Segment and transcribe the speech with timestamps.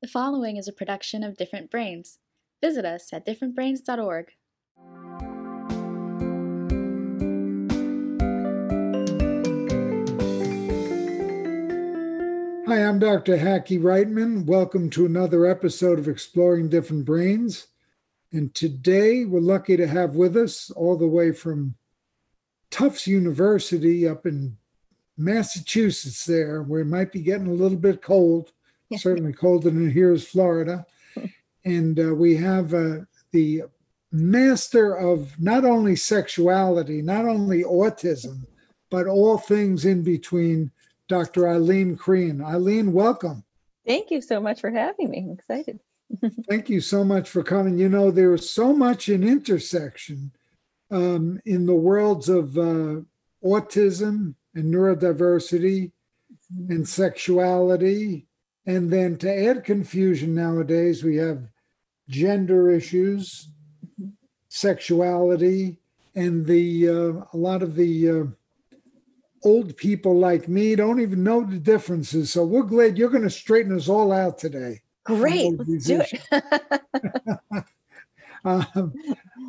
[0.00, 2.20] The following is a production of Different Brains.
[2.62, 4.26] Visit us at differentbrains.org.
[12.68, 13.38] Hi, I'm Dr.
[13.38, 14.46] Hackie Reitman.
[14.46, 17.66] Welcome to another episode of Exploring Different Brains.
[18.30, 21.74] And today we're lucky to have with us, all the way from
[22.70, 24.58] Tufts University up in
[25.16, 28.52] Massachusetts, there, where it might be getting a little bit cold,
[28.96, 30.86] certainly colder than here is Florida.
[31.64, 33.00] And uh, we have uh,
[33.32, 33.64] the
[34.10, 38.46] master of not only sexuality, not only autism,
[38.90, 40.70] but all things in between
[41.08, 41.48] Dr.
[41.48, 42.42] Eileen Crehan.
[42.42, 43.44] Eileen, welcome.
[43.86, 45.18] Thank you so much for having me.
[45.18, 45.80] I'm excited.
[46.48, 47.78] Thank you so much for coming.
[47.78, 50.32] You know, there is so much in intersection
[50.90, 53.00] um, in the worlds of uh,
[53.44, 55.92] autism and neurodiversity
[56.68, 58.27] and sexuality.
[58.68, 61.48] And then to add confusion nowadays, we have
[62.10, 63.48] gender issues,
[64.50, 65.78] sexuality,
[66.14, 68.24] and the uh, a lot of the uh,
[69.42, 72.30] old people like me don't even know the differences.
[72.30, 74.82] So we're glad you're going to straighten us all out today.
[75.04, 76.44] Great, let's do it.
[78.44, 78.92] um,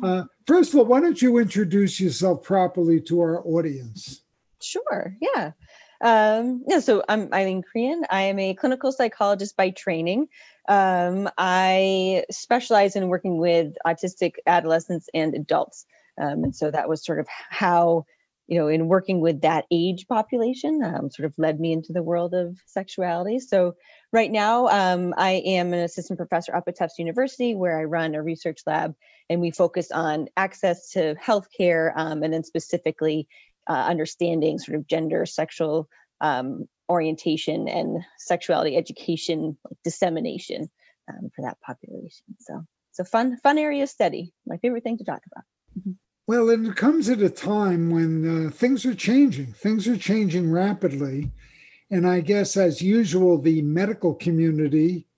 [0.02, 4.22] uh, first of all, why don't you introduce yourself properly to our audience?
[4.62, 5.52] sure, yeah.
[6.00, 8.02] Um, yeah, so I'm Eileen Crehan.
[8.08, 10.28] I am a clinical psychologist by training.
[10.68, 15.84] Um, I specialize in working with autistic adolescents and adults.
[16.20, 18.06] Um, and so that was sort of how
[18.50, 22.02] you know, in working with that age population, um, sort of led me into the
[22.02, 23.38] world of sexuality.
[23.38, 23.76] So,
[24.12, 28.16] right now, um, I am an assistant professor up at Tufts University, where I run
[28.16, 28.96] a research lab,
[29.28, 33.28] and we focus on access to healthcare, um, and then specifically
[33.68, 35.88] uh, understanding sort of gender, sexual
[36.20, 40.68] um, orientation, and sexuality education like dissemination
[41.08, 42.24] um, for that population.
[42.40, 44.32] So, it's a fun, fun area of study.
[44.46, 45.44] My favorite thing to talk about.
[45.78, 45.92] Mm-hmm.
[46.26, 49.52] Well, and it comes at a time when uh, things are changing.
[49.52, 51.32] Things are changing rapidly.
[51.90, 55.08] And I guess, as usual, the medical community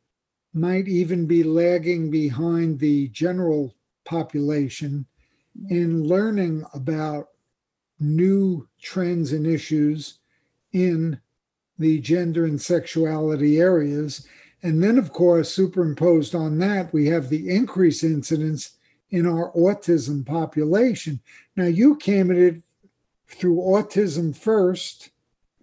[0.55, 3.75] might even be lagging behind the general
[4.07, 5.07] population
[5.69, 7.29] in learning about
[8.01, 10.19] new trends and issues
[10.73, 11.21] in
[11.79, 14.27] the gender and sexuality areas.
[14.63, 18.77] And then, of course, superimposed on that, we have the increased incidence
[19.11, 21.21] in our autism population.
[21.57, 22.63] Now, you came at it
[23.27, 25.11] through autism 1st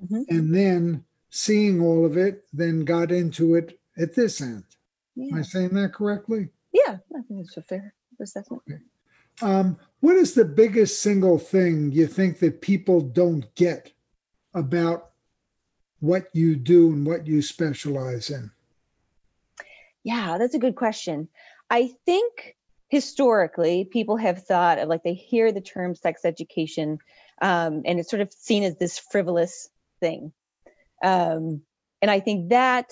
[0.04, 0.22] mm-hmm.
[0.30, 4.64] and then seeing all of it, then got into it at this end.
[5.16, 5.34] Yeah.
[5.34, 6.50] Am I saying that correctly?
[6.72, 8.64] Yeah, I think it's a fair assessment.
[8.70, 8.82] Okay.
[9.42, 13.92] Um, what is the biggest single thing you think that people don't get
[14.54, 15.12] about
[16.00, 18.52] what you do and what you specialize in?
[20.04, 21.28] Yeah, that's a good question.
[21.70, 22.56] I think
[22.90, 26.98] historically people have thought of like they hear the term sex education
[27.42, 30.32] um, and it's sort of seen as this frivolous thing
[31.04, 31.62] um,
[32.02, 32.92] and i think that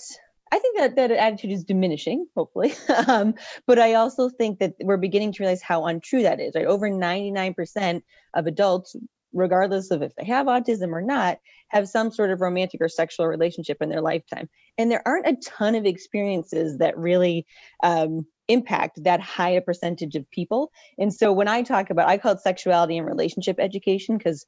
[0.52, 2.74] i think that that attitude is diminishing hopefully
[3.06, 3.34] um,
[3.66, 6.88] but i also think that we're beginning to realize how untrue that is right over
[6.88, 8.02] 99%
[8.34, 8.96] of adults
[9.34, 11.38] regardless of if they have autism or not
[11.68, 14.48] have some sort of romantic or sexual relationship in their lifetime
[14.78, 17.46] and there aren't a ton of experiences that really
[17.82, 20.72] um, impact that high a percentage of people.
[20.98, 24.46] And so when I talk about, I call it sexuality and relationship education because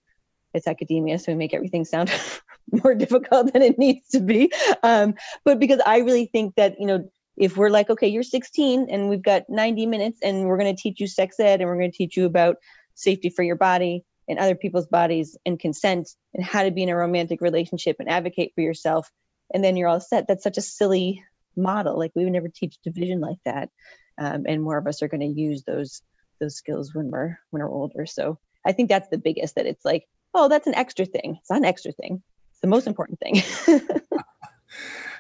[0.53, 2.10] it's academia, so we make everything sound
[2.84, 4.53] more difficult than it needs to be.
[4.82, 8.88] Um, but because I really think that, you know, if we're like, okay, you're 16
[8.91, 11.78] and we've got 90 minutes and we're going to teach you sex ed and we're
[11.78, 12.56] going to teach you about
[12.94, 16.88] safety for your body and other people's bodies and consent and how to be in
[16.88, 19.10] a romantic relationship and advocate for yourself.
[19.53, 20.27] And then you're all set.
[20.28, 21.25] That's such a silly
[21.56, 21.98] model.
[21.98, 23.71] Like we would never teach division like that,
[24.19, 26.03] um, and more of us are going to use those
[26.41, 28.06] those skills when we're when we're older.
[28.06, 29.56] So I think that's the biggest.
[29.56, 31.38] That it's like, oh, that's an extra thing.
[31.41, 32.22] It's not an extra thing.
[32.60, 33.43] The most important thing.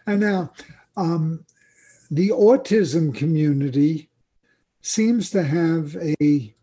[0.06, 0.52] and now,
[0.96, 1.44] um,
[2.10, 4.10] the autism community
[4.82, 6.54] seems to have a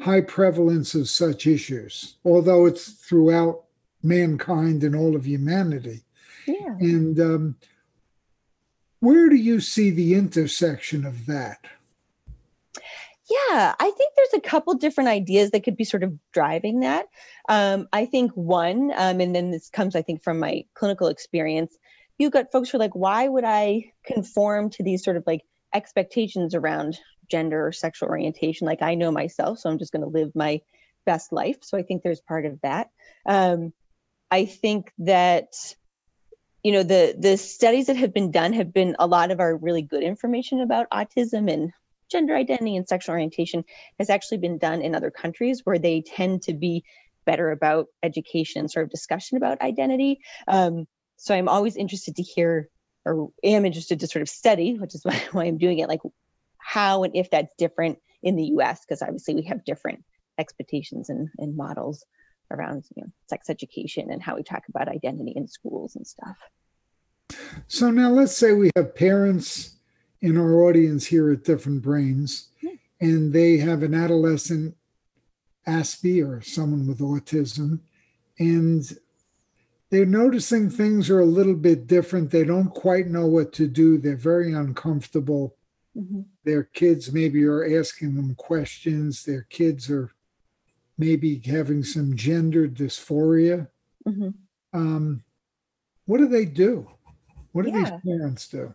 [0.00, 3.64] high prevalence of such issues, although it's throughout
[4.02, 6.02] mankind and all of humanity.
[6.46, 6.76] Yeah.
[6.78, 7.56] And um,
[9.00, 11.64] where do you see the intersection of that?
[13.28, 17.06] Yeah, I think there's a couple different ideas that could be sort of driving that.
[17.48, 21.76] Um, I think one, um, and then this comes, I think, from my clinical experience.
[22.18, 25.42] You've got folks who are like, why would I conform to these sort of like
[25.74, 28.66] expectations around gender or sexual orientation?
[28.66, 30.60] Like I know myself, so I'm just going to live my
[31.04, 31.58] best life.
[31.62, 32.90] So I think there's part of that.
[33.26, 33.72] Um,
[34.30, 35.48] I think that
[36.62, 39.56] you know the the studies that have been done have been a lot of our
[39.56, 41.72] really good information about autism and
[42.10, 43.64] gender identity and sexual orientation
[43.98, 46.84] has actually been done in other countries where they tend to be
[47.24, 50.20] better about education and sort of discussion about identity.
[50.46, 50.86] Um,
[51.16, 52.68] so i'm always interested to hear
[53.04, 56.00] or am interested to sort of study which is why, why i'm doing it like
[56.58, 60.04] how and if that's different in the us because obviously we have different
[60.38, 62.04] expectations and, and models
[62.50, 66.36] around you know, sex education and how we talk about identity in schools and stuff.
[67.68, 69.75] So now let's say we have parents
[70.20, 72.48] in our audience here at Different Brains,
[73.00, 74.76] and they have an adolescent
[75.66, 77.80] Aspie or someone with autism,
[78.38, 78.96] and
[79.90, 82.30] they're noticing things are a little bit different.
[82.30, 83.98] They don't quite know what to do.
[83.98, 85.54] They're very uncomfortable.
[85.96, 86.22] Mm-hmm.
[86.44, 89.24] Their kids maybe are asking them questions.
[89.24, 90.12] Their kids are
[90.98, 93.68] maybe having some gender dysphoria.
[94.06, 94.30] Mm-hmm.
[94.72, 95.22] Um,
[96.06, 96.88] what do they do?
[97.52, 97.90] What do Yeah.
[97.90, 98.74] these parents do?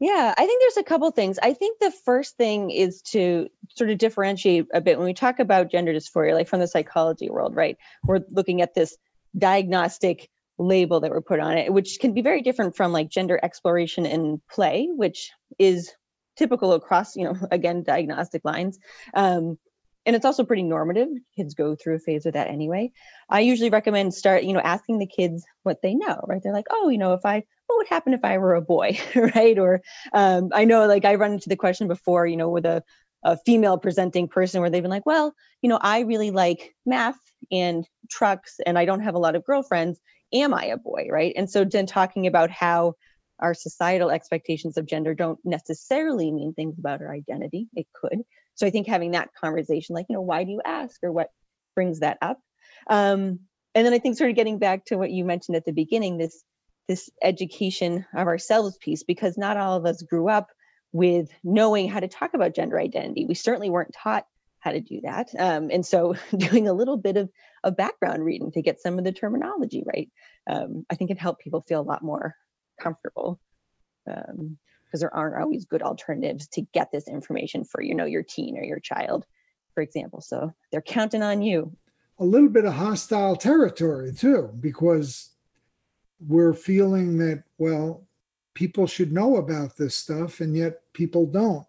[0.00, 1.38] Yeah, I think there's a couple things.
[1.42, 5.38] I think the first thing is to sort of differentiate a bit when we talk
[5.40, 7.76] about gender dysphoria, like from the psychology world, right?
[8.02, 8.96] We're looking at this
[9.36, 13.38] diagnostic label that we're put on it, which can be very different from like gender
[13.42, 15.92] exploration and play, which is
[16.36, 18.78] typical across, you know, again, diagnostic lines.
[19.12, 19.58] Um,
[20.06, 21.08] and it's also pretty normative.
[21.36, 22.90] Kids go through a phase of that anyway.
[23.28, 26.40] I usually recommend start, you know, asking the kids what they know, right?
[26.42, 28.98] They're like, oh, you know, if I, what would happen if I were a boy,
[29.14, 29.58] right?
[29.58, 29.82] Or
[30.12, 32.82] um, I know, like, I run into the question before, you know, with a,
[33.22, 37.18] a female presenting person where they've been like, well, you know, I really like math
[37.52, 40.00] and trucks and I don't have a lot of girlfriends.
[40.32, 41.34] Am I a boy, right?
[41.36, 42.94] And so then talking about how
[43.40, 47.68] our societal expectations of gender don't necessarily mean things about our identity.
[47.74, 48.22] It could.
[48.60, 51.30] So I think having that conversation, like, you know, why do you ask or what
[51.74, 52.38] brings that up?
[52.90, 53.40] Um,
[53.74, 56.18] and then I think sort of getting back to what you mentioned at the beginning,
[56.18, 56.44] this
[56.86, 60.48] this education of ourselves piece, because not all of us grew up
[60.92, 63.24] with knowing how to talk about gender identity.
[63.24, 64.26] We certainly weren't taught
[64.58, 65.30] how to do that.
[65.38, 67.30] Um, and so doing a little bit of,
[67.64, 70.10] of background reading to get some of the terminology right,
[70.50, 72.34] um, I think can help people feel a lot more
[72.78, 73.40] comfortable.
[74.10, 74.58] Um,
[74.90, 78.58] because there aren't always good alternatives to get this information for you know your teen
[78.58, 79.24] or your child
[79.74, 81.72] for example so they're counting on you
[82.18, 85.30] a little bit of hostile territory too, because
[86.28, 88.06] we're feeling that, well,
[88.52, 91.66] people should know about this stuff, and yet people don't,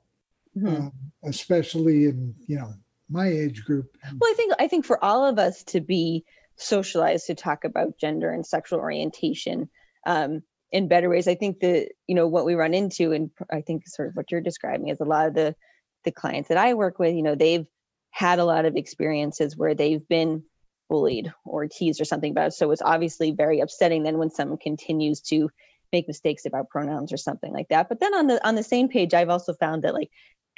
[0.57, 0.67] Mhm.
[0.77, 2.73] um, especially in, you know,
[3.07, 3.97] my age group.
[4.19, 6.25] well i think i think for all of us to be
[6.57, 9.69] socialized to talk about gender and sexual orientation
[10.05, 13.61] um, in better ways i think that you know what we run into and i
[13.61, 15.55] think sort of what you're describing is a lot of the
[16.03, 17.67] the clients that i work with you know they've
[18.11, 20.43] had a lot of experiences where they've been
[20.89, 22.53] bullied or teased or something about it.
[22.53, 25.49] so it's obviously very upsetting then when someone continues to
[25.93, 28.89] make mistakes about pronouns or something like that but then on the on the same
[28.89, 30.09] page i've also found that like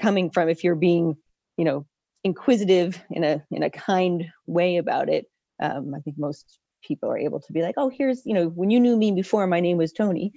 [0.02, 1.16] coming from if you're being
[1.58, 1.86] you know
[2.24, 5.26] inquisitive in a in a kind way about it
[5.62, 8.70] um, i think most people are able to be like oh here's you know when
[8.70, 10.34] you knew me before my name was tony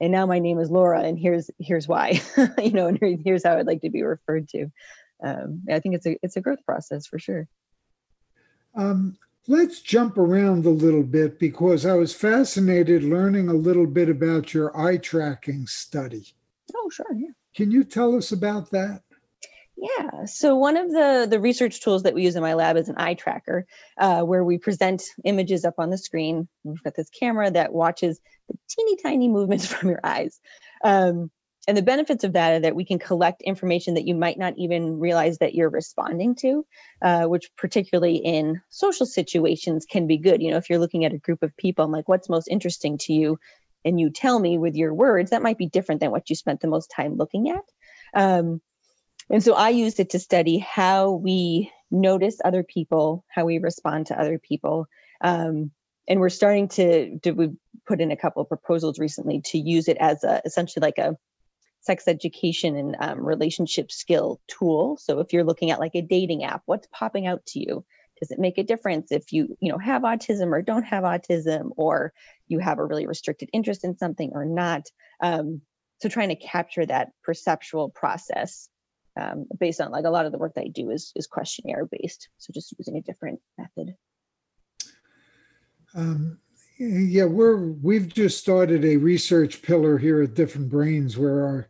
[0.00, 2.20] and now my name is laura and here's here's why
[2.58, 4.66] you know and here's how i'd like to be referred to
[5.22, 7.46] um, i think it's a it's a growth process for sure
[8.74, 9.18] Um,
[9.48, 14.54] let's jump around a little bit because I was fascinated learning a little bit about
[14.54, 16.34] your eye tracking study.
[16.76, 19.02] oh sure yeah Can you tell us about that?
[19.80, 20.26] Yeah.
[20.26, 22.96] So one of the the research tools that we use in my lab is an
[22.98, 26.48] eye tracker, uh, where we present images up on the screen.
[26.64, 30.38] We've got this camera that watches the teeny tiny movements from your eyes.
[30.84, 31.30] Um,
[31.66, 34.54] and the benefits of that are that we can collect information that you might not
[34.56, 36.66] even realize that you're responding to,
[37.00, 40.42] uh, which particularly in social situations can be good.
[40.42, 42.98] You know, if you're looking at a group of people, I'm like, what's most interesting
[43.02, 43.38] to you?
[43.84, 46.60] And you tell me with your words, that might be different than what you spent
[46.60, 47.64] the most time looking at.
[48.14, 48.60] Um,
[49.30, 54.06] and so I used it to study how we notice other people, how we respond
[54.06, 54.86] to other people.
[55.20, 55.70] Um,
[56.08, 57.50] and we're starting to, to we
[57.86, 61.16] put in a couple of proposals recently to use it as a essentially like a
[61.82, 64.98] sex education and um, relationship skill tool.
[65.00, 67.84] So if you're looking at like a dating app, what's popping out to you?
[68.18, 71.70] Does it make a difference if you, you know, have autism or don't have autism,
[71.76, 72.12] or
[72.48, 74.86] you have a really restricted interest in something or not?
[75.22, 75.62] Um,
[76.00, 78.68] so trying to capture that perceptual process
[79.18, 81.86] um, based on like a lot of the work that I do is is questionnaire
[81.86, 82.28] based.
[82.38, 83.96] So just using a different method.
[85.94, 86.38] Um,
[86.78, 91.68] yeah, we're we've just started a research pillar here at Different Brains where our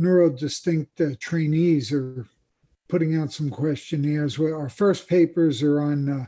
[0.00, 2.26] neurodistinct uh, trainees are
[2.88, 4.38] putting out some questionnaires.
[4.38, 6.26] Where our first papers are on uh,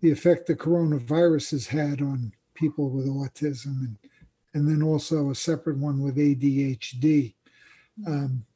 [0.00, 3.98] the effect the coronavirus has had on people with autism and
[4.54, 7.34] and then also a separate one with ADHD.
[8.06, 8.46] Um,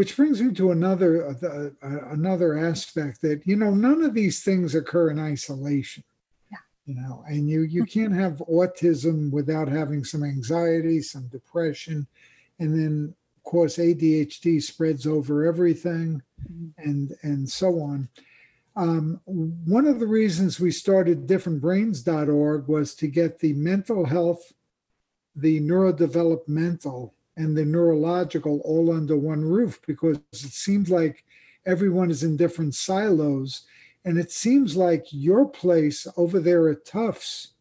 [0.00, 4.42] which brings me to another uh, uh, another aspect that you know none of these
[4.42, 6.02] things occur in isolation.
[6.50, 6.56] Yeah.
[6.86, 12.06] You know, and you you can't have autism without having some anxiety, some depression,
[12.60, 16.70] and then of course ADHD spreads over everything, Mhm.
[16.78, 18.08] and and so on.
[18.76, 24.54] Um, one of the reasons we started differentbrains.org was to get the mental health,
[25.36, 31.24] the neurodevelopmental, and the neurological all under one roof because it seems like
[31.64, 33.62] everyone is in different silos.
[34.04, 37.54] And it seems like your place over there at Tufts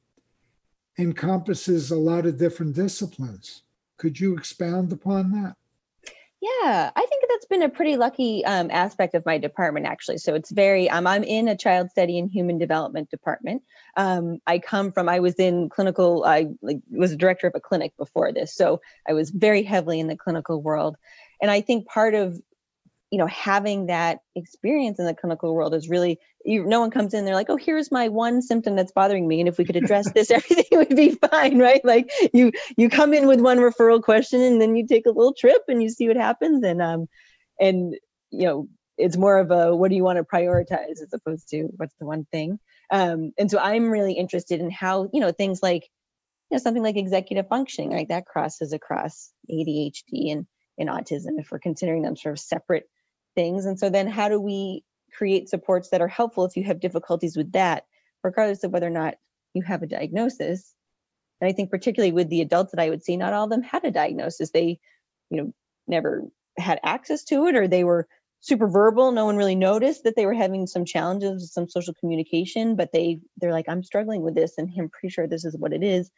[0.98, 3.63] encompasses a lot of different disciplines.
[3.98, 5.55] Could you expound upon that?
[6.41, 10.19] Yeah, I think that's been a pretty lucky um, aspect of my department, actually.
[10.19, 13.63] So it's very, um, I'm in a child study and human development department.
[13.98, 17.60] Um, I come from, I was in clinical, I like, was a director of a
[17.60, 18.55] clinic before this.
[18.55, 20.96] So I was very heavily in the clinical world.
[21.41, 22.39] And I think part of,
[23.12, 27.13] you know, having that experience in the clinical world is really, you, no one comes
[27.13, 29.39] in, they're like, oh, here's my one symptom that's bothering me.
[29.39, 31.84] And if we could address this, everything would be fine, right?
[31.84, 35.34] Like you, you come in with one referral question and then you take a little
[35.34, 36.63] trip and you see what happens.
[36.63, 37.08] And, um,
[37.60, 37.96] and,
[38.30, 41.70] you know, it's more of a, what do you want to prioritize as opposed to
[41.78, 42.60] what's the one thing?
[42.92, 45.89] Um, and so I'm really interested in how, you know, things like,
[46.50, 48.10] you know, something like executive functioning, right?
[48.10, 50.48] That crosses across ADHD and,
[50.78, 52.89] and autism if we're considering them sort of separate
[53.36, 53.65] things.
[53.65, 54.83] And so then how do we
[55.13, 57.86] create supports that are helpful if you have difficulties with that,
[58.24, 59.15] regardless of whether or not
[59.53, 60.74] you have a diagnosis?
[61.41, 63.63] And I think particularly with the adults that I would see, not all of them
[63.63, 64.51] had a diagnosis.
[64.51, 64.79] They,
[65.29, 65.53] you know,
[65.88, 66.24] never
[66.57, 68.07] had access to it or they were
[68.41, 69.12] super verbal.
[69.12, 72.91] No one really noticed that they were having some challenges with some social communication, but
[72.91, 75.83] they they're like, I'm struggling with this and I'm pretty sure this is what it
[75.83, 76.09] is.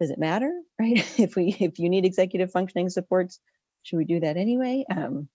[0.00, 0.52] Does it matter?
[0.80, 0.98] Right.
[1.18, 3.38] if we if you need executive functioning supports,
[3.82, 4.84] should we do that anyway?
[4.90, 5.28] Um,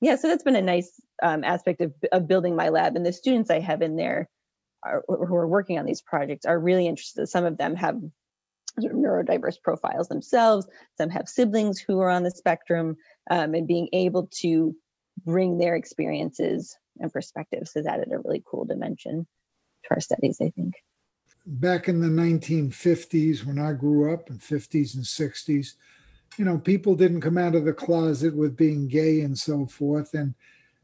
[0.00, 2.96] yeah, so that's been a nice um, aspect of, of building my lab.
[2.96, 4.28] And the students I have in there
[4.82, 7.26] are, who are working on these projects are really interested.
[7.26, 7.96] Some of them have
[8.80, 10.66] sort of neurodiverse profiles themselves.
[10.98, 12.96] Some have siblings who are on the spectrum,
[13.30, 14.74] um, and being able to
[15.24, 19.26] bring their experiences and perspectives has added a really cool dimension
[19.84, 20.38] to our studies.
[20.40, 20.74] I think.
[21.46, 25.74] Back in the 1950s, when I grew up, in 50s and 60s,
[26.36, 30.14] you know, people didn't come out of the closet with being gay and so forth.
[30.14, 30.34] And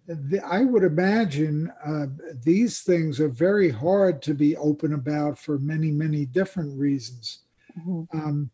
[0.06, 2.06] the, I would imagine uh,
[2.44, 7.40] these things are very hard to be open about for many, many different reasons.
[7.78, 8.18] Mm-hmm.
[8.18, 8.50] Um,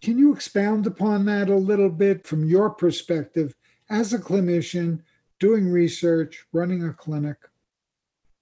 [0.00, 3.54] can you expound upon that a little bit from your perspective
[3.90, 5.02] as a clinician
[5.40, 7.36] doing research, running a clinic?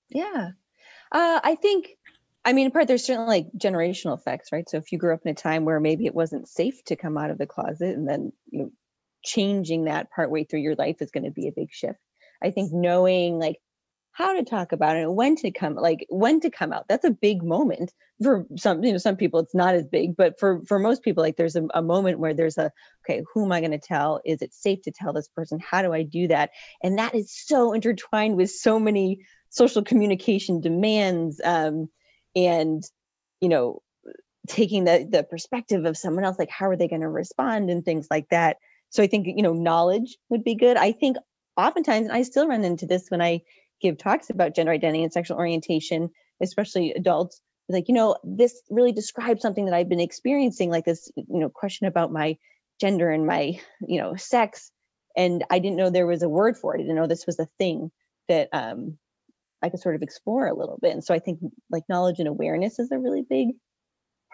[0.09, 0.51] Yeah.
[1.13, 1.97] Uh, I think,
[2.47, 4.69] I mean, in part, there's certainly like generational effects, right?
[4.69, 7.19] So if you grew up in a time where maybe it wasn't safe to come
[7.19, 8.71] out of the closet and then, you know,
[9.25, 11.99] changing that partway through your life is going to be a big shift.
[12.41, 13.57] I think knowing like
[14.13, 17.11] how to talk about it when to come like when to come out that's a
[17.11, 20.79] big moment for some you know some people it's not as big but for for
[20.79, 22.73] most people like there's a, a moment where there's a
[23.05, 25.83] okay who am i going to tell is it safe to tell this person how
[25.83, 26.49] do i do that
[26.83, 31.87] and that is so intertwined with so many social communication demands um,
[32.37, 32.85] and
[33.41, 33.81] you know
[34.49, 37.85] taking the the perspective of someone else like how are they going to respond and
[37.85, 38.59] things like that.
[38.91, 40.77] So i think you know knowledge would be good.
[40.77, 41.17] I think
[41.57, 43.41] oftentimes and i still run into this when i
[43.81, 46.11] give talks about gender identity and sexual orientation
[46.43, 51.11] especially adults like you know this really describes something that i've been experiencing like this
[51.17, 52.37] you know question about my
[52.81, 54.71] gender and my you know sex
[55.17, 56.81] and i didn't know there was a word for it.
[56.81, 57.91] I didn't know this was a thing
[58.29, 58.99] that um
[59.63, 62.29] i could sort of explore a little bit and so i think like knowledge and
[62.29, 63.49] awareness is a really big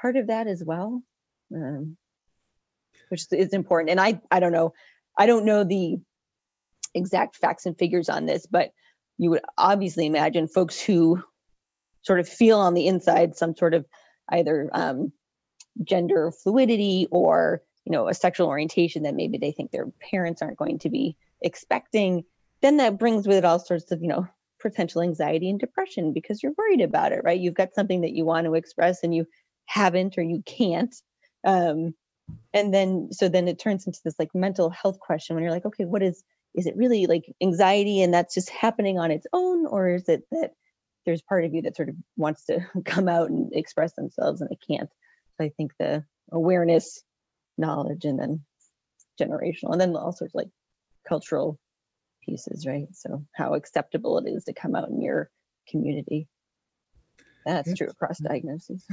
[0.01, 1.03] part of that as well
[1.55, 1.97] um,
[3.09, 4.73] which is important and i i don't know
[5.19, 5.97] i don't know the
[6.95, 8.71] exact facts and figures on this but
[9.19, 11.23] you would obviously imagine folks who
[12.03, 13.87] sort of feel on the inside some sort of
[14.31, 15.13] either um,
[15.85, 20.59] gender fluidity or you know a sexual orientation that maybe they think their parents aren't
[20.59, 22.25] going to be expecting
[22.61, 24.27] then that brings with it all sorts of you know
[24.63, 27.41] potential anxiety and depression because you're worried about it right?
[27.41, 29.27] You've got something that you want to express and you
[29.67, 30.95] haven't or you can't
[31.45, 31.95] um,
[32.55, 35.67] and then so then it turns into this like mental health question when you're like
[35.67, 36.23] okay what is
[36.55, 40.23] is it really like anxiety and that's just happening on its own or is it
[40.31, 40.53] that
[41.05, 44.51] there's part of you that sort of wants to come out and express themselves and
[44.51, 44.91] they can't?
[45.39, 47.03] So i think the awareness
[47.59, 48.45] knowledge and then
[49.21, 50.49] generational and then all sorts like
[51.07, 51.59] cultural
[52.25, 55.31] pieces right so how acceptable it is to come out in your
[55.69, 56.29] community
[57.45, 58.87] that's true across diagnoses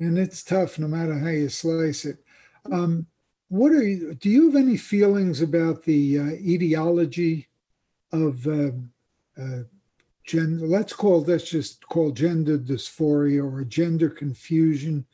[0.00, 2.18] and it's tough no matter how you slice it.
[2.70, 3.06] Um,
[3.48, 4.14] what are you?
[4.14, 7.48] Do you have any feelings about the uh, etiology
[8.12, 8.70] of uh,
[9.40, 9.62] uh,
[10.24, 10.66] gender?
[10.66, 15.06] Let's call this just call gender dysphoria or gender confusion.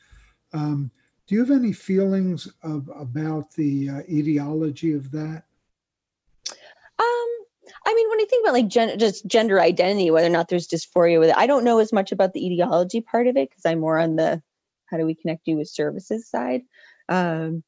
[0.52, 0.90] Um,
[1.26, 5.44] do you have any feelings of about the uh, etiology of that?
[7.87, 10.69] I mean, when I think about like gen- just gender identity, whether or not there's
[10.69, 13.67] dysphoria with it, I don't know as much about the etiology part of it because
[13.67, 14.43] I'm more on the
[14.87, 16.62] how do we connect you with services side.
[17.09, 17.62] Um,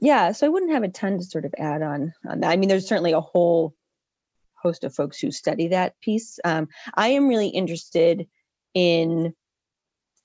[0.00, 2.50] yeah, so I wouldn't have a ton to sort of add on on that.
[2.50, 3.74] I mean, there's certainly a whole
[4.54, 6.38] host of folks who study that piece.
[6.44, 8.26] Um, I am really interested
[8.74, 9.34] in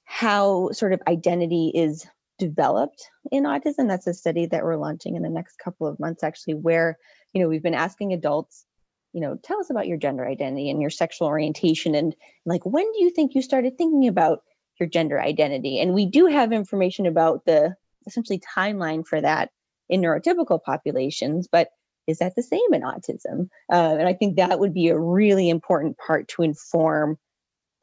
[0.06, 2.08] how sort of identity is
[2.40, 3.88] developed in autism.
[3.88, 6.98] That's a study that we're launching in the next couple of months, actually, where
[7.34, 8.66] you know we've been asking adults,
[9.14, 12.92] you know, tell us about your gender identity and your sexual orientation, and like when
[12.92, 14.40] do you think you started thinking about
[14.80, 15.80] your gender identity?
[15.80, 17.76] And we do have information about the
[18.08, 19.50] essentially timeline for that
[19.90, 21.70] in neurotypical populations, but
[22.08, 23.50] is that the same in autism?
[23.72, 27.18] Uh, and I think that would be a really important part to inform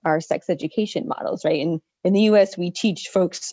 [0.04, 1.60] our sex education models, right?
[1.60, 3.52] And in the US, we teach folks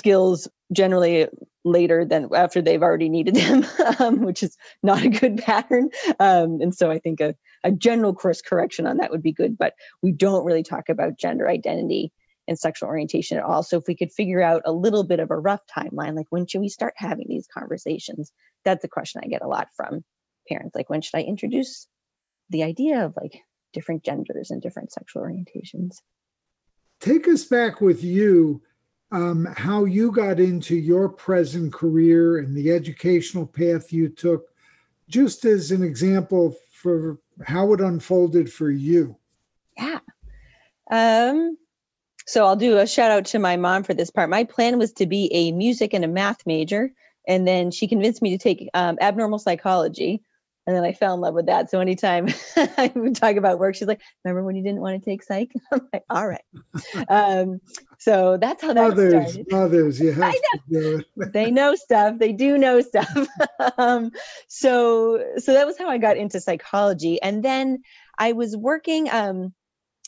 [0.00, 1.28] skills generally
[1.62, 3.66] later than after they've already needed them,
[3.98, 5.90] um, which is not a good pattern.
[6.18, 9.58] Um, and so I think a, a general course correction on that would be good,
[9.58, 12.12] but we don't really talk about gender identity
[12.48, 13.62] and sexual orientation at all.
[13.62, 16.46] So if we could figure out a little bit of a rough timeline, like when
[16.46, 18.32] should we start having these conversations?
[18.64, 20.02] That's a question I get a lot from
[20.48, 20.74] parents.
[20.74, 21.86] Like when should I introduce
[22.48, 23.42] the idea of like
[23.74, 25.96] different genders and different sexual orientations?
[27.00, 28.62] Take us back with you,
[29.12, 34.48] um, how you got into your present career and the educational path you took,
[35.08, 39.16] just as an example for how it unfolded for you.
[39.76, 39.98] Yeah.
[40.90, 41.56] Um,
[42.26, 44.30] so I'll do a shout out to my mom for this part.
[44.30, 46.92] My plan was to be a music and a math major,
[47.26, 50.22] and then she convinced me to take um, abnormal psychology.
[50.66, 51.70] And then I fell in love with that.
[51.70, 55.04] So anytime I would talk about work, she's like, "Remember when you didn't want to
[55.10, 56.44] take psych?" I'm like, "All right."
[57.08, 57.60] Um,
[57.98, 59.52] so that's how that Others, started.
[59.52, 61.32] others, you have I to do it.
[61.32, 62.18] they know stuff.
[62.18, 63.08] They do know stuff.
[63.78, 64.10] um,
[64.48, 67.20] so so that was how I got into psychology.
[67.22, 67.82] And then
[68.18, 69.08] I was working.
[69.10, 69.54] Um,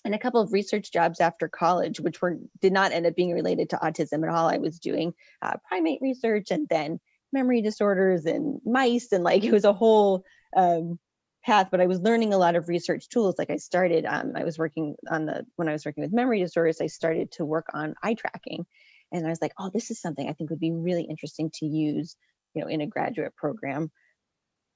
[0.05, 3.33] and a couple of research jobs after college, which were did not end up being
[3.33, 4.49] related to autism at all.
[4.49, 6.99] I was doing uh, primate research and then
[7.33, 10.25] memory disorders and mice, and like it was a whole
[10.57, 10.99] um,
[11.45, 11.69] path.
[11.71, 13.37] But I was learning a lot of research tools.
[13.39, 16.41] Like I started, um, I was working on the when I was working with memory
[16.41, 18.67] disorders, I started to work on eye tracking,
[19.13, 21.67] and I was like, oh, this is something I think would be really interesting to
[21.67, 22.17] use,
[22.55, 23.91] you know, in a graduate program.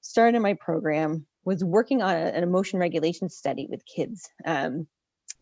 [0.01, 4.29] Started my program, was working on a, an emotion regulation study with kids.
[4.45, 4.87] Um,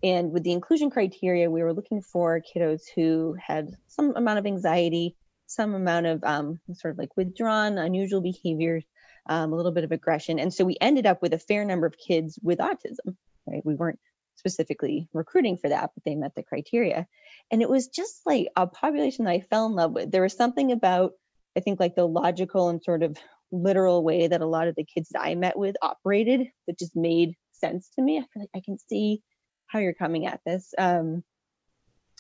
[0.04, 4.46] and with the inclusion criteria, we were looking for kiddos who had some amount of
[4.46, 5.16] anxiety,
[5.48, 8.84] some amount of um, sort of like withdrawn, unusual behaviors,
[9.28, 10.40] um, a little bit of aggression.
[10.40, 13.16] And so we ended up with a fair number of kids with autism,
[13.48, 13.66] right?
[13.66, 14.00] We weren't
[14.38, 17.08] specifically recruiting for that, but they met the criteria.
[17.52, 20.12] And it was just like a population that I fell in love with.
[20.12, 21.14] There was something about,
[21.58, 23.18] I think, like the logical and sort of
[23.52, 26.96] literal way that a lot of the kids that I met with operated that just
[26.96, 28.18] made sense to me.
[28.18, 29.22] I feel like I can see
[29.68, 30.74] how you're coming at this.
[30.78, 31.24] Um,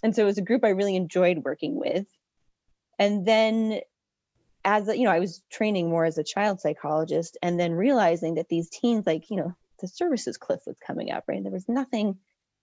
[0.03, 2.05] and so it was a group I really enjoyed working with.
[2.97, 3.81] And then
[4.65, 8.49] as you know, I was training more as a child psychologist and then realizing that
[8.49, 11.41] these teens, like, you know, the services cliff was coming up, right?
[11.41, 12.17] There was nothing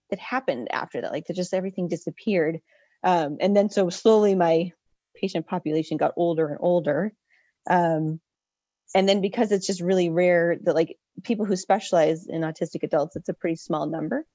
[0.09, 2.59] that happened after that, like just everything disappeared.
[3.03, 4.71] Um, and then so slowly my
[5.15, 7.13] patient population got older and older.
[7.69, 8.19] Um,
[8.93, 13.15] and then because it's just really rare that like people who specialize in autistic adults,
[13.15, 14.25] it's a pretty small number.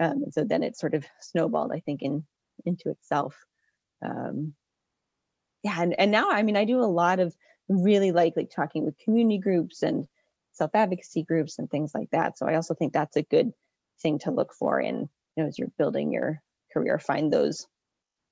[0.00, 2.24] Um, and so then it sort of snowballed, I think, in
[2.66, 3.36] into itself.
[4.04, 4.54] Um,
[5.62, 7.34] yeah, and, and now I mean I do a lot of
[7.68, 10.06] really like like talking with community groups and
[10.52, 12.38] self advocacy groups and things like that.
[12.38, 13.52] So I also think that's a good
[14.00, 16.98] thing to look for in you know as you're building your career.
[16.98, 17.66] Find those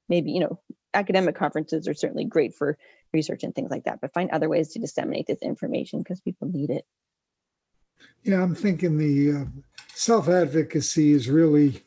[0.09, 0.61] maybe you know
[0.93, 2.77] academic conferences are certainly great for
[3.13, 6.49] research and things like that, but find other ways to disseminate this information because people
[6.49, 6.85] need it.
[8.23, 9.45] Yeah, I'm thinking the uh,
[9.95, 11.83] self advocacy is really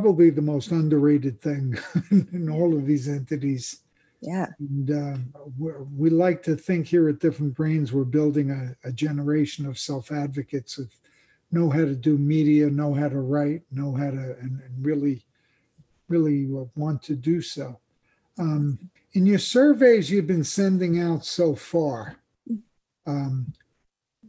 [0.00, 1.76] probably the most underrated thing
[2.10, 3.80] in all of these entities.
[4.22, 4.46] Yeah.
[4.58, 5.16] And uh,
[5.58, 9.78] we we like to think here at Different Brains, we're building a, a generation of
[9.78, 10.86] self advocates who
[11.52, 15.22] know how to do media, know how to write, know how to, and, and really,
[16.08, 17.78] really want to do so.
[18.38, 18.78] Um,
[19.12, 22.16] in your surveys you've been sending out so far,
[23.06, 23.52] um,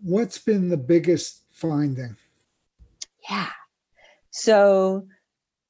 [0.01, 2.17] what's been the biggest finding?
[3.29, 3.49] Yeah.
[4.31, 5.05] So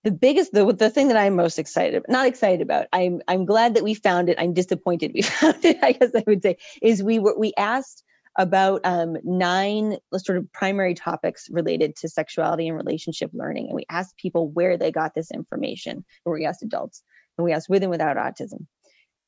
[0.04, 3.76] the biggest the the thing that I'm most excited not excited about I'm I'm glad
[3.76, 4.40] that we found it.
[4.40, 8.04] I'm disappointed we found it I guess I would say is we were we asked
[8.38, 13.86] about um, nine sort of primary topics related to sexuality and relationship learning and we
[13.90, 16.06] asked people where they got this information.
[16.24, 17.04] Or we asked adults
[17.38, 18.68] and we asked with and without autism.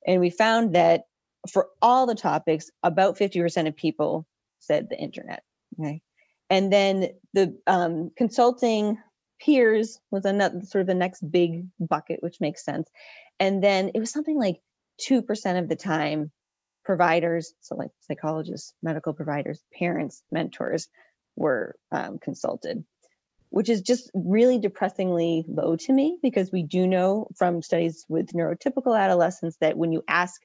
[0.07, 1.03] And we found that
[1.51, 4.25] for all the topics about 50% of people
[4.59, 5.43] said the internet
[5.79, 6.01] okay?
[6.49, 8.97] And then the um, consulting
[9.43, 12.89] peers was another sort of the next big bucket, which makes sense.
[13.39, 14.61] And then it was something like
[15.09, 16.31] 2% of the time,
[16.85, 20.87] providers, so like psychologists, medical providers, parents, mentors
[21.35, 22.83] were um, consulted,
[23.49, 28.33] which is just really depressingly low to me because we do know from studies with
[28.33, 30.41] neurotypical adolescents that when you ask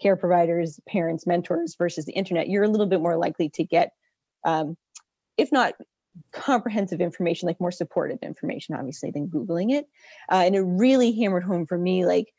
[0.00, 3.90] care providers, parents, mentors versus the internet, you're a little bit more likely to get,
[4.44, 4.76] um,
[5.36, 5.74] if not
[6.32, 9.86] comprehensive information, like more supportive information, obviously, than Googling it.
[10.30, 12.32] Uh, and it really hammered home for me, like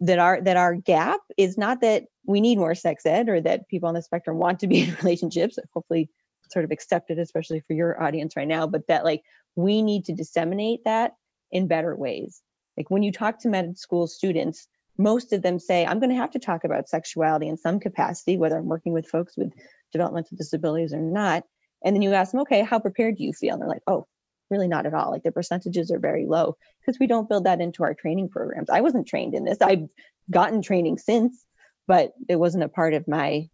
[0.00, 3.68] that our that our gap is not that we need more sex ed or that
[3.68, 5.58] people on the spectrum want to be in relationships.
[5.74, 6.10] Hopefully,
[6.50, 8.66] sort of accepted, especially for your audience right now.
[8.66, 9.22] But that like
[9.56, 11.14] we need to disseminate that
[11.50, 12.42] in better ways.
[12.76, 16.16] Like when you talk to med school students, most of them say, I'm going to
[16.16, 19.52] have to talk about sexuality in some capacity, whether I'm working with folks with
[19.92, 21.44] developmental disabilities or not.
[21.84, 23.54] And then you ask them, okay, how prepared do you feel?
[23.54, 24.06] And they're like, oh,
[24.50, 25.10] really not at all.
[25.10, 28.70] Like the percentages are very low because we don't build that into our training programs.
[28.70, 29.58] I wasn't trained in this.
[29.60, 29.88] I've
[30.30, 31.44] gotten training since,
[31.86, 33.48] but it wasn't a part of my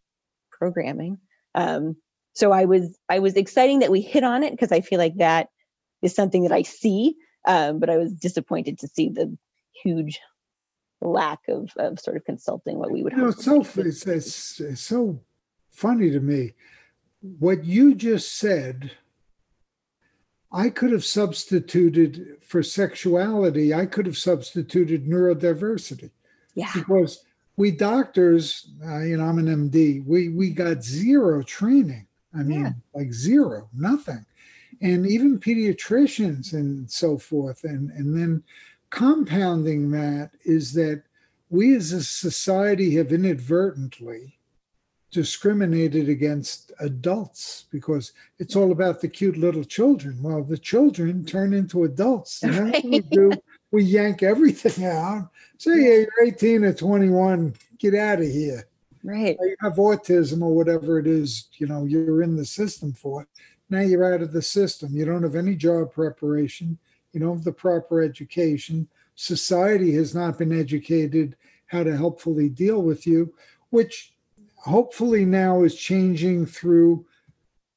[0.51, 1.19] programming.
[1.55, 1.97] Um,
[2.35, 5.17] so I was I was exciting that we hit on it because I feel like
[5.17, 5.49] that
[6.03, 9.37] is something that I see, um, but I was disappointed to see the
[9.83, 10.21] huge
[11.01, 13.13] lack of, of sort of consulting what we would.
[13.13, 15.21] You know, it's so it's, it's, it's so
[15.71, 16.55] funny to me
[17.39, 18.91] what you just said,
[20.53, 26.11] I could have substituted for sexuality, I could have substituted neurodiversity.
[26.55, 26.71] Yeah.
[26.75, 27.25] Because
[27.57, 32.07] we doctors, uh, you know, I'm an MD, we, we got zero training.
[32.39, 32.73] I mean, yeah.
[32.95, 34.25] like zero, nothing.
[34.83, 37.65] And even pediatricians and so forth.
[37.65, 38.43] And, and then
[38.91, 41.05] compounding that is that
[41.49, 44.39] we as a society have inadvertently
[45.15, 50.21] discriminated against adults because it's all about the cute little children.
[50.21, 52.43] Well, the children turn into adults.
[52.43, 53.31] And then what we do,
[53.71, 55.31] we yank everything out.
[55.57, 58.67] Say, yeah, you're 18 or 21, get out of here.
[59.05, 59.37] Right.
[59.41, 63.29] You have autism or whatever it is, you know, you're in the system for it.
[63.71, 64.91] Now you're out of the system.
[64.93, 66.77] You don't have any job preparation.
[67.13, 68.89] You don't have the proper education.
[69.15, 73.33] Society has not been educated how to helpfully deal with you,
[73.71, 74.14] which
[74.65, 77.05] hopefully now is changing through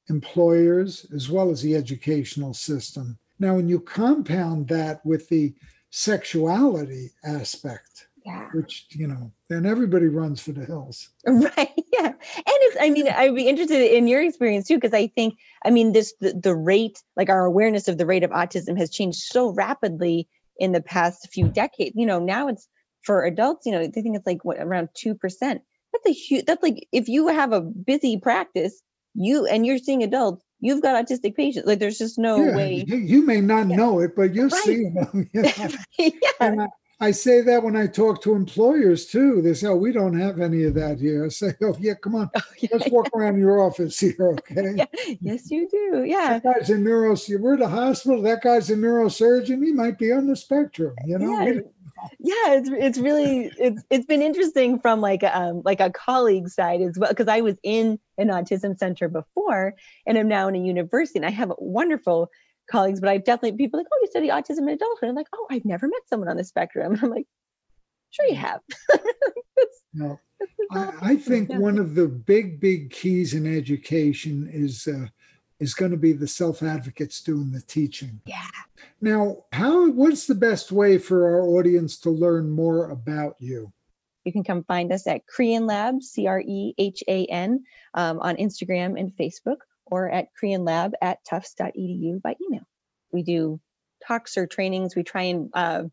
[0.10, 3.17] employers as well as the educational system.
[3.39, 5.54] Now, when you compound that with the
[5.89, 8.47] sexuality aspect, yeah.
[8.54, 11.10] which, you know, then everybody runs for the hills.
[11.28, 11.73] Right.
[11.93, 12.08] Yeah.
[12.08, 15.71] And it's, I mean, I'd be interested in your experience too, because I think, I
[15.71, 19.19] mean, this, the, the rate, like our awareness of the rate of autism has changed
[19.19, 21.95] so rapidly in the past few decades.
[21.95, 22.67] You know, now it's
[23.02, 25.60] for adults, you know, they think it's like what, around 2%
[25.93, 28.82] that's a huge that's like if you have a busy practice
[29.13, 32.86] you and you're seeing adults you've got autistic patients like there's just no yeah, way
[32.88, 33.76] you, you, may not yeah.
[33.76, 34.63] know it but you're right.
[34.63, 35.69] seeing them yeah.
[35.97, 36.12] yeah.
[36.39, 36.67] I,
[37.00, 39.41] I, say that when I talk to employers too.
[39.43, 42.15] They say, "Oh, we don't have any of that here." I say, "Oh, yeah, come
[42.15, 44.84] on, oh, yeah, let's walk around your office here, okay?"
[45.21, 46.04] Yes, you do.
[46.06, 47.15] Yeah, that guy's a neuro.
[47.30, 48.23] We're at a hospital.
[48.23, 49.63] That guy's a neurosurgeon.
[49.63, 50.95] He might be on the spectrum.
[51.06, 51.62] You know,
[52.19, 56.81] yeah it's it's really it's it's been interesting from like um like a colleague side
[56.81, 59.73] as well because i was in an autism center before
[60.05, 62.29] and i'm now in a university and i have wonderful
[62.69, 65.10] colleagues but i've definitely people like oh you study autism in adulthood.
[65.10, 66.93] I'm like oh i've never met someone on the spectrum.
[66.93, 67.27] And i'm like
[68.12, 68.62] sure you have.
[69.93, 70.19] No
[70.71, 71.57] I, I, think yeah.
[71.57, 75.07] one of the big big keys in education is uh,
[75.60, 78.22] is going to be the self advocates doing the teaching.
[78.26, 78.48] Yeah.
[79.02, 83.72] Now, how what's the best way for our audience to learn more about you?
[84.24, 88.20] You can come find us at Crehan Lab, C R E H A N, um,
[88.20, 92.67] on Instagram and Facebook, or at Crehan Lab at tufts.edu by email.
[93.12, 93.60] We do
[94.06, 94.96] talks or trainings.
[94.96, 95.84] We try and uh,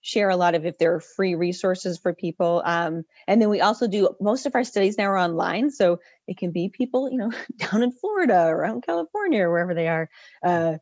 [0.00, 2.62] share a lot of if there are free resources for people.
[2.64, 6.38] Um, and then we also do most of our studies now are online, so it
[6.38, 9.88] can be people, you know, down in Florida or out in California or wherever they
[9.88, 10.08] are.
[10.42, 10.78] Uh,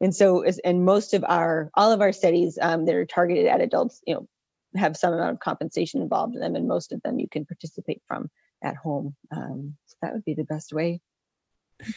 [0.00, 3.62] and so, and most of our all of our studies um, that are targeted at
[3.62, 4.28] adults, you know,
[4.74, 8.02] have some amount of compensation involved in them, and most of them you can participate
[8.06, 8.30] from
[8.62, 9.14] at home.
[9.34, 11.00] Um, so that would be the best way.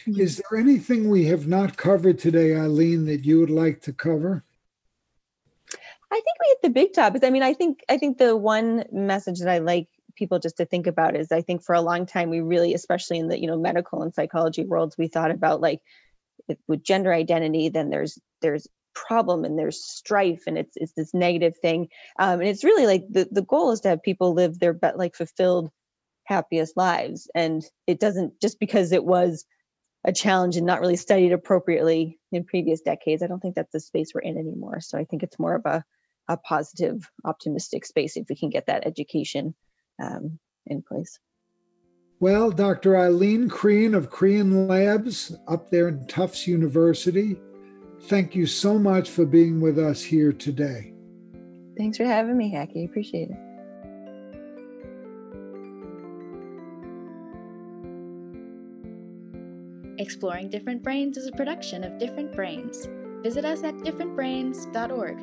[0.06, 4.44] Is there anything we have not covered today, Eileen, that you would like to cover?
[6.12, 7.24] I think we hit the big topics.
[7.24, 10.66] I mean, I think I think the one message that I like people just to
[10.66, 13.46] think about is I think for a long time we really, especially in the you
[13.46, 15.80] know medical and psychology worlds, we thought about like
[16.66, 21.56] with gender identity, then there's there's problem and there's strife and it's it's this negative
[21.58, 21.88] thing.
[22.18, 24.98] Um, and it's really like the the goal is to have people live their but
[24.98, 25.70] like fulfilled,
[26.24, 27.30] happiest lives.
[27.34, 29.44] And it doesn't just because it was
[30.04, 33.22] a challenge and not really studied appropriately in previous decades.
[33.22, 34.80] I don't think that's the space we're in anymore.
[34.80, 35.84] So I think it's more of a
[36.30, 39.54] a positive, optimistic space if we can get that education
[40.00, 41.18] um, in place.
[42.20, 42.96] Well, Dr.
[42.96, 47.36] Eileen Crehan of Crehan Labs up there in Tufts University,
[48.02, 50.92] thank you so much for being with us here today.
[51.76, 52.84] Thanks for having me, Hackie.
[52.84, 53.36] Appreciate it.
[59.98, 62.88] Exploring Different Brains is a production of Different Brains.
[63.22, 65.18] Visit us at differentbrains.org.